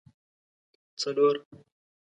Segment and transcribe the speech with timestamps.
[1.01, 1.35] څلور